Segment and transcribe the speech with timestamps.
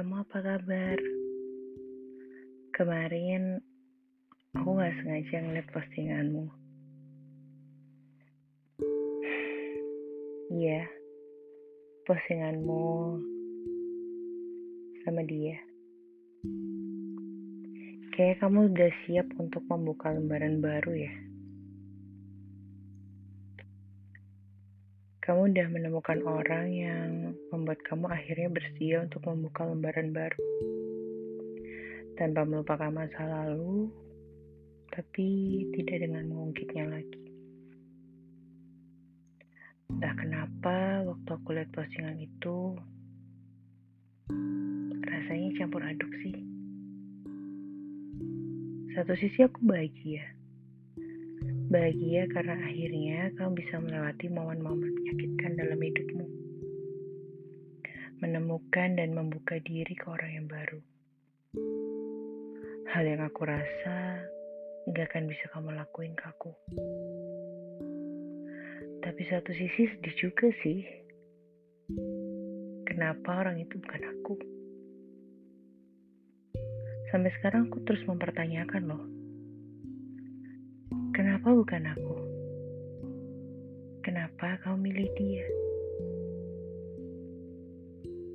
[0.00, 0.96] kamu apa kabar?
[2.72, 3.60] Kemarin
[4.56, 6.48] aku gak sengaja ngeliat postinganmu.
[10.56, 10.88] Iya,
[12.08, 12.88] postinganmu
[15.04, 15.60] sama dia.
[18.16, 21.12] Kayak kamu udah siap untuk membuka lembaran baru ya.
[25.30, 27.10] Kamu udah menemukan orang yang
[27.54, 30.42] membuat kamu akhirnya bersedia untuk membuka lembaran baru.
[32.18, 33.94] Tanpa melupakan masa lalu,
[34.90, 35.30] tapi
[35.78, 37.22] tidak dengan mengungkitnya lagi.
[39.94, 42.74] Entah kenapa waktu aku lihat postingan itu,
[45.06, 46.42] rasanya campur aduk sih.
[48.98, 50.26] Satu sisi aku bahagia,
[51.70, 56.26] Bahagia karena akhirnya kamu bisa melewati momen-momen menyakitkan dalam hidupmu.
[58.18, 60.82] Menemukan dan membuka diri ke orang yang baru.
[62.90, 64.18] Hal yang aku rasa
[64.90, 66.50] gak akan bisa kamu lakuin ke aku.
[69.06, 70.82] Tapi satu sisi sedih juga sih.
[72.82, 74.34] Kenapa orang itu bukan aku?
[77.14, 79.19] Sampai sekarang aku terus mempertanyakan loh
[81.40, 82.14] Kenapa bukan aku?
[84.04, 85.46] Kenapa kau milih dia?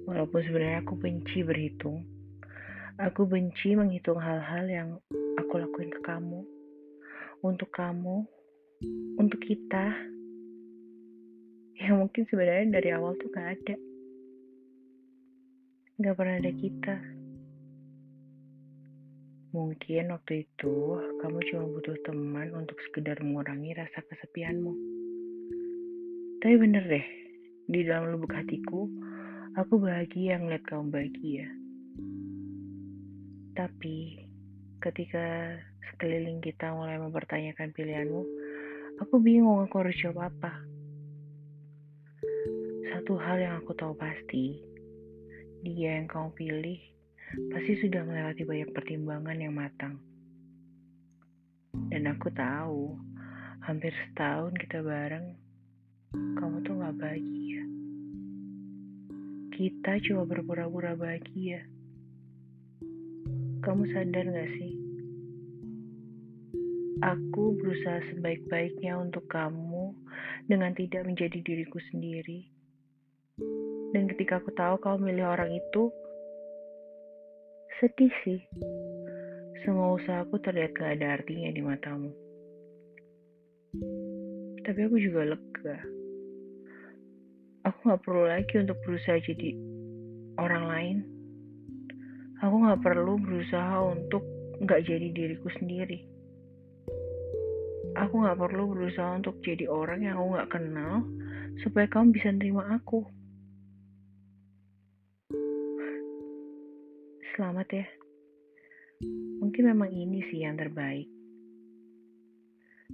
[0.09, 2.01] Walaupun sebenarnya aku benci berhitung,
[2.97, 4.89] aku benci menghitung hal-hal yang
[5.37, 6.49] aku lakuin ke kamu,
[7.45, 8.25] untuk kamu,
[9.21, 9.85] untuk kita,
[11.77, 13.75] yang mungkin sebenarnya dari awal tuh gak ada.
[16.01, 16.95] Gak pernah ada kita.
[19.55, 20.75] Mungkin waktu itu
[21.23, 24.75] kamu cuma butuh teman untuk sekedar mengurangi rasa kesepianmu.
[26.43, 27.07] Tapi bener deh,
[27.71, 28.83] di dalam lubuk hatiku,
[29.55, 31.47] aku bahagia ngeliat kamu bahagia.
[33.55, 34.27] Tapi
[34.83, 35.55] ketika
[35.87, 38.27] sekeliling kita mulai mempertanyakan pilihanmu,
[38.99, 40.51] aku bingung aku harus jawab apa.
[42.91, 44.59] Satu hal yang aku tahu pasti,
[45.63, 46.94] dia yang kamu pilih
[47.51, 49.99] pasti sudah melewati banyak pertimbangan yang matang.
[51.91, 52.95] Dan aku tahu,
[53.59, 55.35] hampir setahun kita bareng,
[56.39, 57.61] kamu tuh gak bahagia.
[59.51, 61.63] Kita cuma berpura-pura bahagia.
[63.63, 64.73] Kamu sadar gak sih?
[67.03, 69.91] Aku berusaha sebaik-baiknya untuk kamu
[70.47, 72.47] dengan tidak menjadi diriku sendiri.
[73.91, 75.91] Dan ketika aku tahu kamu milih orang itu,
[77.75, 78.39] Sedih sih.
[79.67, 82.07] Semua usahaku terlihat gak ada artinya di matamu.
[84.63, 85.77] Tapi aku juga lega.
[87.67, 89.59] Aku gak perlu lagi untuk berusaha jadi
[90.39, 90.97] orang lain.
[92.47, 94.23] Aku gak perlu berusaha untuk
[94.63, 95.99] gak jadi diriku sendiri.
[97.99, 101.03] Aku gak perlu berusaha untuk jadi orang yang aku gak kenal
[101.59, 103.03] supaya kamu bisa nerima aku.
[107.35, 107.83] Selamat ya.
[109.43, 111.11] Mungkin memang ini sih yang terbaik.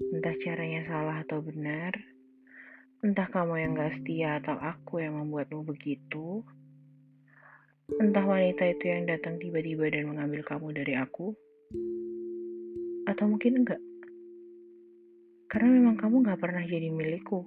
[0.01, 1.93] Entah caranya salah atau benar,
[3.05, 6.41] entah kamu yang gak setia atau aku yang membuatmu begitu,
[8.01, 11.37] entah wanita itu yang datang tiba-tiba dan mengambil kamu dari aku,
[13.13, 13.81] atau mungkin enggak.
[15.53, 17.45] Karena memang kamu gak pernah jadi milikku.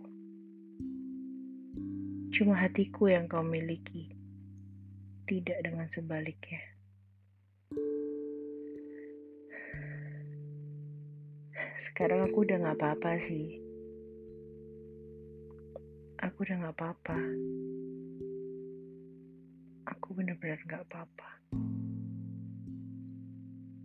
[2.39, 4.15] Cuma hatiku yang kau miliki,
[5.27, 6.74] tidak dengan sebaliknya.
[11.95, 13.63] Sekarang aku udah gak apa-apa sih.
[16.27, 17.19] Aku udah gak apa-apa.
[19.95, 21.31] Aku bener-bener gak apa-apa.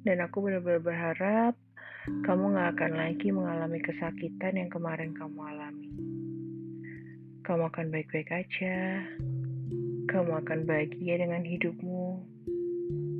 [0.09, 1.53] Dan aku bener-bener berharap
[2.25, 5.93] kamu gak akan lagi mengalami kesakitan yang kemarin kamu alami.
[7.45, 9.05] Kamu akan baik-baik aja.
[10.09, 12.08] Kamu akan bahagia dengan hidupmu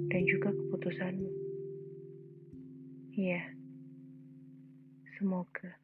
[0.09, 1.29] dan juga keputusanmu.
[3.17, 3.41] Iya.
[5.19, 5.75] Semoga.